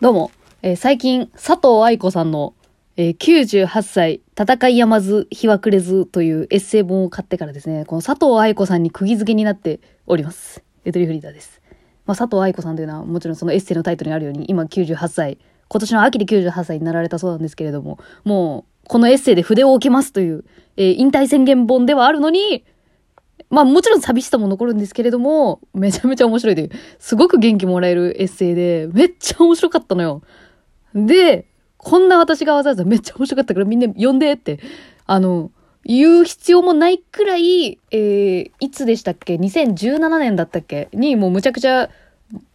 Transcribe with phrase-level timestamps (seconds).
[0.00, 0.30] どうも、
[0.62, 2.54] えー最近、佐藤愛子さんの、
[2.96, 10.62] えー98歳、戦いやまず、日は暮れずというエッセイ本を買ってからですね、この佐藤愛子さんに釘付けになっております。
[10.84, 11.60] エトリフリーダーです。
[12.06, 20.44] まあ、佐藤愛子さんというのは、もちろんそのエッセイのタイトルにあるように、今98歳、今年の秋で98歳になられたそうなんですけれども、もう、このエッセイで筆を置きますという、
[20.76, 22.64] えー引退宣言本ではあるのに、
[23.50, 30.22] まあもちろん寂しさも残るんですけれども、めちゃめちゃ面白いという、すごく元気もらえるエッセイで、めっちゃ面白かったのよ。
[30.94, 34.58] で、こんな私がわざわざめっちゃ面白かったからみんな読んでって、
[35.06, 35.50] あの、
[35.84, 40.88] 言う必要もないくらい、えー、いつでしたっけ ?2017 年だったっけ？
[40.92, 41.88] にもうむちゃくちゃ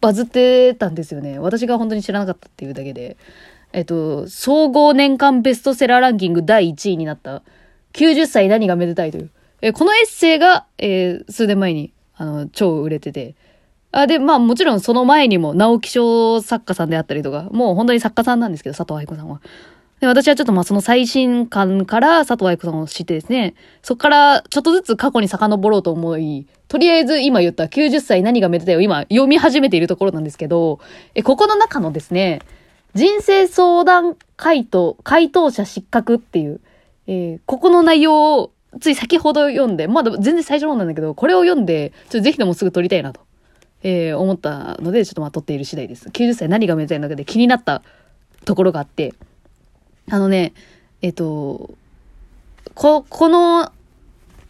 [0.00, 1.38] バズってたんですよね。
[1.38, 3.16] 私が本当に知らなかったっていうだけで。
[3.72, 7.42] えっと、総合年間ベストセラーランキング第1位になった、
[7.92, 9.30] 90歳何がめでたいという。
[9.62, 13.34] えこのエッセイが、えー数年前に、あの、超売れてて。
[13.92, 19.40] あ、で、まあもちろんその前にも直木賞作家さんであったりとか、もう本当に作家さんなんですけど、佐藤愛子さんは。
[20.00, 30.80] で、私はちょっとまあその最新刊から佐藤愛子さんを知ってですね、そこからちょっとずつ過去に遡ろうと思い、とりあえず今言った90歳何がめでたいを今読み始めているところなんですけど、
[31.14, 32.40] え、ここの中のですね、
[32.94, 36.60] 人生相談回答、回答者失格っていう、
[37.06, 43.20] えーここの内容をつい先ほど読んで、まだ全然最初の方なんだけど、これを読んで、ちょっとぜひともすぐ撮りたいなと、
[43.82, 46.08] えー思ったので、ちょっとまあ撮っている次第です。
[46.08, 47.82] 90歳何がめでたいのかで気になった
[48.44, 49.14] ところがあって、
[50.08, 50.52] あのね、
[51.02, 51.70] えっ、と、
[52.74, 53.72] こ、この、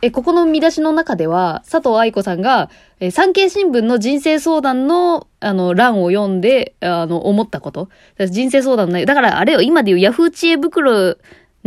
[0.00, 7.88] え、ここの見出しの中では、佐藤愛子さんが、えー産経新聞の人生相談の、あの、欄を読んで、あの、思ったこと。
[8.28, 11.16] 人生相談のだから、あれよ、今で言うヤフー知恵袋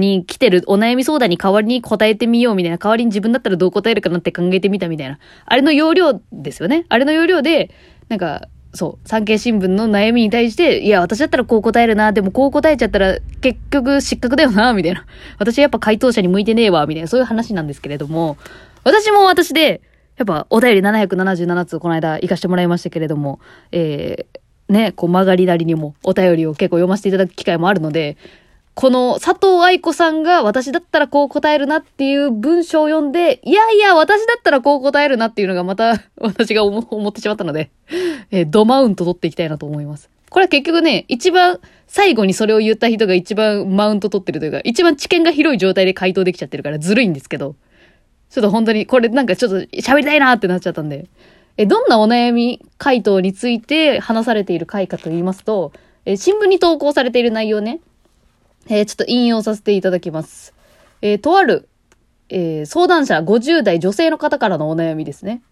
[0.00, 5.18] に来てるお悩み相談に代わりに答えてみようみたいな、代わりに自分だったらどう答えるかなって考えてみたみたいな。
[5.46, 6.86] あれの要領ですよね。
[6.88, 7.70] あれの要領で、
[8.08, 15.04] なんか、そう、産経新聞の悩みに対して、いや、私だったらこう答えるな、でもこう答えちゃったら結局失格だよな、みたいな。
[15.38, 18.36] 私やっぱ回答者に向いてねえわ、みたいな、そういう話なんですけれども、
[18.84, 19.82] 私も私で、
[20.16, 23.40] やっぱお便り777通この間行かしてもらいましたけれども、
[23.72, 28.16] えー、ね、こう曲がりなりにもお便りを結構読ませていただく機会もあるので、
[28.80, 37.68] この佐藤愛子さんが私だったらこう答えるなっていう文章を読んで、いやいや、私だったらこう答えるなっていうのがまた 私が思ってしまったので、
[38.30, 40.08] えードマウント取っていきたいなと思います。
[40.30, 47.56] これは結局ね、一番最後にそれを言った人が一番マウント取ってるというか、一番知見が広い状態で回答できちゃってるからずるいんですけど、
[48.30, 51.04] ちょっと本当にこれなんかちょっと喋りたいなってなっちゃったんで、
[51.58, 55.72] え、どんなお悩み回答について話されている回かと言いますと、
[56.06, 57.80] え、新聞に投稿されている内容ね、
[58.68, 60.54] ちょっと引用させていただきます。
[61.02, 61.68] えーとある、
[62.28, 65.42] えー相談者50代女性の方からのお悩みですね。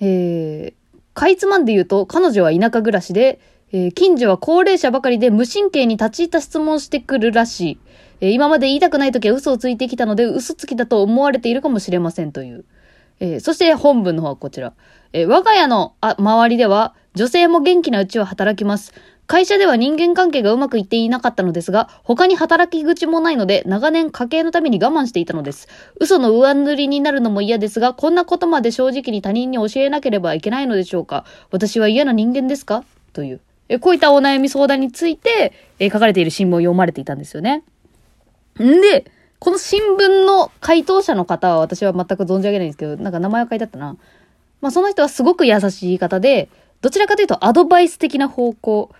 [0.00, 0.74] え
[1.14, 3.40] かいつまんで言うと、彼女は田舎暮らしで、
[3.72, 7.78] え近所は高齢者ばかりで無神経に立ち入った質問してくるらしい。
[8.20, 12.64] え今まで言いたくない時は嘘をついてきたので、嘘つきだと思われているかもしれませんという。
[13.20, 14.74] えそして本文の方はこちら。
[15.12, 18.94] え我が家のあ周りでは、女性も元気なうちは働きます。
[19.28, 25.68] 会社では人間関係がうまくいっていなかったのですが、他に働き口もないので、長年家計のために我慢していたのです。
[26.00, 32.84] 嘘の上塗りになるのも嫌ですが、こんなことまで正直に他人に教えなければいけないのでしょうか私は嫌な人間ですか？
[33.12, 33.40] という。
[33.68, 37.64] えこういったお悩み相談について、え書かれている新聞を読まれていたんですよね。
[38.58, 43.94] んで、この新聞の回答者の方は私は全く存じ上げないんですけど、なんか名前は書いてあったな。
[44.62, 46.48] まあその人はすごく優しい方で、
[46.80, 48.90] どちらかというとアドバイス的な方向。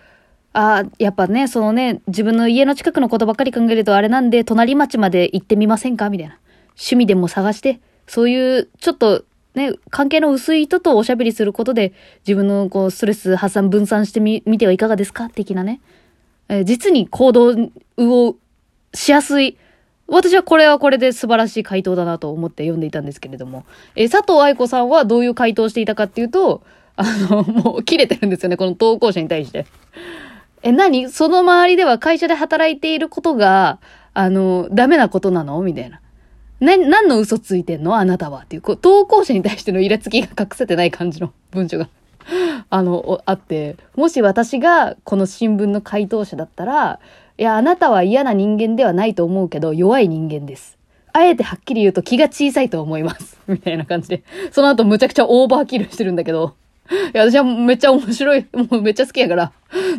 [0.53, 6.11] ああ、やっぱね、そのね、自分の家の近くのことばっかり考えるとあれなんで、隣町まで行ってみませんか？
[6.11, 6.39] みたいな。
[6.71, 11.93] 趣味でも探して、そういう、ちょっと、ね、関係の薄い人とおしゃべりすることで、
[12.27, 15.29] 自分のこう、ストレス発散分散してみ、みてはいかがですか？
[15.29, 15.81] 的なね。
[16.49, 18.37] えー実に行動を
[18.95, 19.59] しやすい。
[20.07, 26.63] 私はこれはこれで素晴らしい回答だなと思って読んでいたんですけれども、えー佐藤愛子さんはどういう回答をしていたかっていうと、
[26.97, 29.67] あの、もう切れてるんですよね、この投稿者に対して。
[30.63, 31.11] え、何？
[31.11, 33.79] その周りでは会社で働いていることが、
[34.15, 35.61] あの、ダメなことなの？
[35.63, 36.01] みたいな。
[36.61, 37.97] な、何の嘘ついてんの？
[37.97, 41.89] あなたはっていう、こう、投稿者に対してのイラつきが隠せてない感じの 文章が、
[42.71, 47.01] あの、あって、もし私がこの新聞の回答者だったら、
[47.37, 50.77] いや、あなたは嫌な人間ではないと思うけど、弱い人間です。
[51.13, 53.41] あえてはっきり言うと気が小さいと思います。
[53.49, 54.23] みたいな感じで。
[54.51, 56.55] その後むちゃくちゃオーバーキルしてるんだけど。
[56.91, 59.53] いや、私はめっちゃ面白い、 もうめっちゃ好きやから、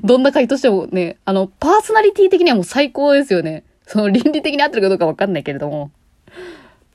[0.03, 3.63] どんな回答してもね、あの、パーソナリティ的にはもう最高ですよね。
[3.85, 5.91] その倫理的に合ってるかどうかわかんないけれども。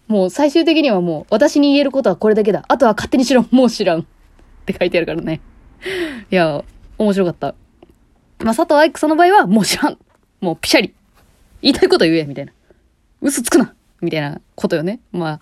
[0.07, 2.65] もう最終的にはもう、私に言えることはこれだけだ。
[2.69, 3.47] あとは勝手にしろ。
[3.51, 4.01] もう知らん。
[4.01, 4.05] っ
[4.67, 5.41] て書いてあるからね。
[6.31, 6.63] いや、
[6.99, 7.55] 面白かった。
[8.39, 9.99] まあ、佐藤愛子さんの場合は、もう知らん。
[10.41, 10.95] もうピシャリ。
[11.63, 12.53] 言いたいこと言え、みたいな。
[13.23, 15.01] 嘘つくなみたいなことよね。
[15.13, 15.41] まあ、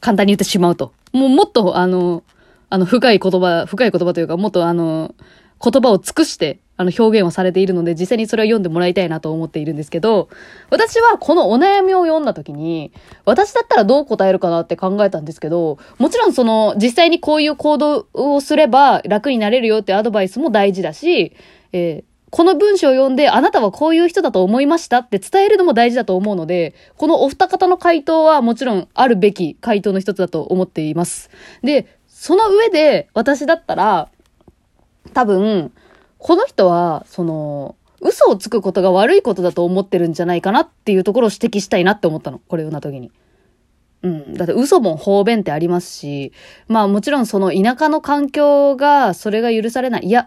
[0.00, 0.92] 簡単に言ってしまうと。
[1.12, 2.22] もうもっと、あの、
[2.74, 5.14] あの、深い言葉、深い言葉というか、もっとあの、
[5.62, 10.28] 言葉を尽くして、あの、表現をされているので、実際にそれを読んでもらいたいなと思っているんですけど、
[10.70, 12.90] 私はこのお悩みを読んだ時に、
[13.26, 21.32] 私だったらどう答えるかなって考えたんですけど、もちろんその、実際にこういう行動をすれば楽になれるよってアドバイスも大事だし、
[21.70, 31.30] えーこの文章を読んで、あなたはこういう人だと思いましたって伝えるのも大事だと思うので、このお二方の回答はもちろんあるべき回答の一つだと思っています。
[31.62, 31.86] で、
[32.24, 34.08] その上で、私だったら、
[35.12, 35.72] 多分、
[36.16, 42.40] この人は、その、嘘をつくことが悪いことだと思ってるんじゃないかなっていうところを指摘したいなって思ったの。
[42.48, 43.12] これをな時に。
[44.00, 44.32] うん。
[44.32, 46.32] だって嘘も方便ってありますし、
[46.66, 50.04] まあもちろんその田舎の環境がそれが許されない。
[50.06, 50.26] いや、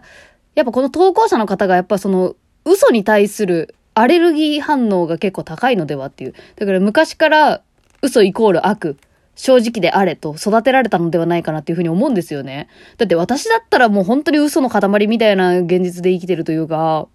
[0.54, 6.34] やっぱこの投稿者の方がやっぱその嘘に対するアレルギー反応が結構高いのではっていう。
[6.54, 7.62] だから昔から
[8.02, 8.98] 嘘イコール悪、
[9.38, 12.68] 正直であれと育てられたのではないかなっていうふうに思うんですよね。
[12.96, 17.06] だって私だったらもう本当に嘘の塊みたいな現実で生きてるというか、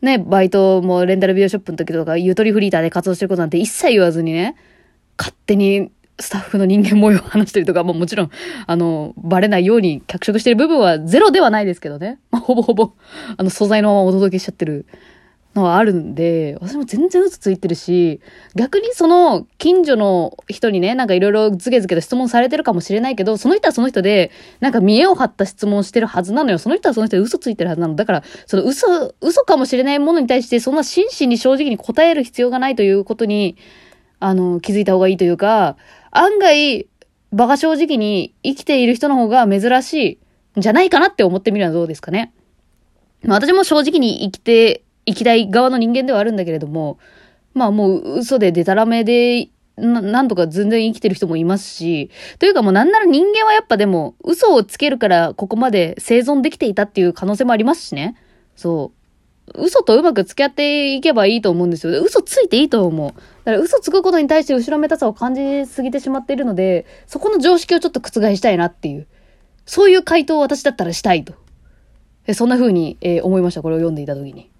[0.00, 4.56] ね、バイトもレンタルビデオショップの時とか、ゆとりフリーターで活動してることなんて一切言わずにね、
[5.18, 8.30] 勝手にスタッフの人間模様を話したりとか、ももちろん、
[8.66, 12.18] あの、バレないように脚色してる部分はゼロではないですけどね。
[12.30, 12.92] まあ、ほぼほぼ、
[13.36, 14.86] あの、素材のままお届けしちゃってる
[15.58, 18.20] のはあるんで、私も全然嘘ついてるし、
[18.54, 26.58] 逆にその、近所の人にね、なんかいろいろズケズケと質問されてるかもしれないけど、その人はその人で、なんか見栄を張った質問してるはずなのよ。
[26.58, 27.94] その人はその人で嘘ついてるはずなの。
[27.94, 33.56] だから、その嘘、嘘かもしれないものに対して、そんな真摯に正直に答える必要がないということに、
[34.20, 35.76] あの、気づいた方がいいというか、
[36.10, 36.86] 案外、
[37.32, 40.18] 馬鹿正直に生きている人の方が珍し
[40.54, 42.32] いんじゃないかなって思ってみるのはどうですかね。
[43.22, 46.98] まあ私も正直に生きて、生きたい側の人間ではあるんだけれども、
[47.54, 58.16] まあもう嘘でデタラメでな、なんとか全然生きてる人もいますし、というかもうなんなら人間はやっぱでも嘘をつけるからここまで生存できていたっていう可能性もありますしね。
[58.56, 58.98] そう。
[59.54, 62.02] 嘘とうまく付き合っていけばいいと思うんですよ。
[62.02, 63.08] 嘘ついていいと思う。
[63.08, 69.06] だから嘘つくことに対して後ろめたさを感じすぎてしまっているので、そこの常識をちょっと覆したいなっていう。
[69.64, 71.34] そういう回答を私だったらしたいと。
[72.26, 73.62] えそんな風に、えー、思いました。
[73.62, 74.50] これを読んでいた時に。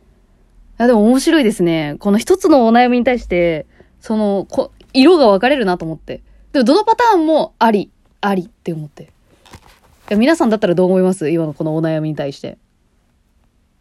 [0.79, 1.97] いや、でも面白いですね。
[1.99, 3.67] この一つのお悩みに対して、
[4.01, 6.23] その、こ色が分かれるなと思って。
[6.53, 7.91] でも、どのパターンもあり、
[8.21, 9.05] ありって思って。
[9.05, 9.07] い
[10.11, 11.29] や皆さんだったらどう思います？
[11.31, 12.59] 今のこのお悩みに対して。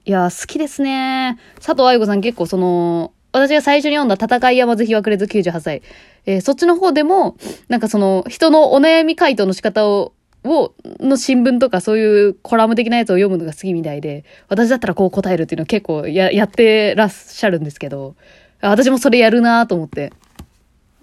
[0.06, 1.38] いや、好きですね。
[1.56, 5.82] 佐藤愛子さん結構その、私が最初に読んだ戦い山津日はくれず98歳。
[6.26, 10.14] えー、そっちの方でも、なんかその、人のお悩み回答の仕方を、
[10.48, 18.16] を、の新聞とかそういうコラム的なやつを読むのが好きみたいで、私だったらこう答えるっていうのは結構や、やってらっしゃるんですけど、
[18.62, 20.12] 私もそれやるなと思って。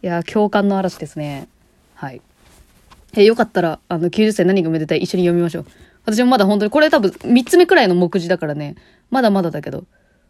[0.02, 1.48] いや、共感の嵐ですね。
[1.94, 2.20] はい。
[3.16, 5.66] え、よかったら、あの、90歳何がめでたい一緒に読みましょう。
[6.04, 8.74] 私もまだ本当に、これ多分3つ目くらいの目次だからね、
[9.10, 9.84] まだまだだけど、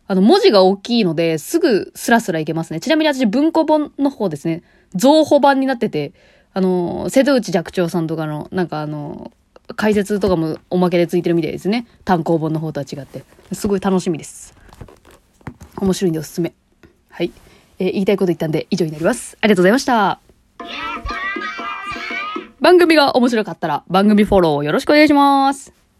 [0.07, 2.81] あの、文字が大きいので、すぐスラスラいけますね。
[2.81, 4.63] ちなみに私、文庫本の方ですね、
[4.95, 6.13] 増補版になってて、
[6.55, 9.33] あの、瀬戸内寂聴さんとかの、なんかあの、
[9.77, 11.87] 解説とかもおまけでついてるみたいですね。
[12.05, 13.25] 単行本の方とは違って。
[13.53, 14.55] すごい楽しみです。
[15.81, 16.55] 面白いんでおすすめ。
[17.11, 17.33] はい。
[17.79, 19.37] えー、言いたいこと言ったんで以上になります。
[19.41, 20.21] ありがとうございました。
[22.61, 25.84] 番組が面白かったら番組フォローよろしくお願いします。